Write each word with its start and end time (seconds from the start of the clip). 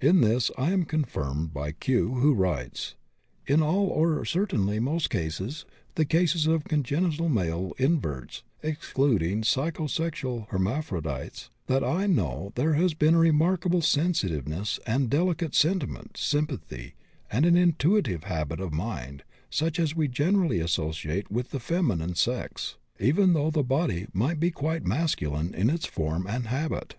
In 0.00 0.20
this 0.20 0.50
I 0.58 0.72
am 0.72 0.84
confirmed 0.84 1.54
by 1.54 1.70
Q., 1.70 2.14
who 2.14 2.34
writes: 2.34 2.96
"In 3.46 3.62
all, 3.62 3.86
or 3.86 4.24
certainly 4.24 4.78
almost 4.78 5.14
all, 5.14 5.42
the 5.94 6.04
cases 6.04 6.46
of 6.48 6.64
congenital 6.64 7.28
male 7.28 7.72
inverts 7.78 8.42
(excluding 8.64 9.44
psycho 9.44 9.86
sexual 9.86 10.48
hermaphrodites) 10.50 11.50
that 11.68 11.84
I 11.84 12.08
know 12.08 12.50
there 12.56 12.72
has 12.74 12.94
been 12.94 13.14
a 13.14 13.18
remarkable 13.20 13.80
sensitiveness 13.80 14.80
and 14.88 15.08
delicacy 15.08 15.46
of 15.46 15.54
sentiment, 15.54 16.16
sympathy, 16.16 16.96
and 17.30 17.46
an 17.46 17.56
intuitive 17.56 18.24
habit 18.24 18.58
of 18.58 18.72
mind, 18.72 19.22
such 19.50 19.78
as 19.78 19.94
we 19.94 20.08
generally 20.08 20.58
associate 20.58 21.30
with 21.30 21.50
the 21.50 21.60
feminine 21.60 22.16
sex, 22.16 22.76
even 22.98 23.34
though 23.34 23.50
the 23.52 23.62
body 23.62 24.08
might 24.12 24.40
be 24.40 24.50
quite 24.50 24.84
masculine 24.84 25.54
in 25.54 25.70
its 25.70 25.86
form 25.86 26.26
and 26.26 26.48
habit." 26.48 26.96